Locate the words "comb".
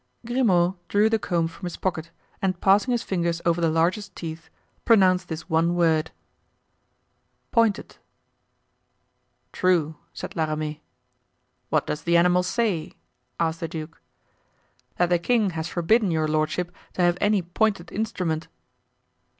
1.19-1.47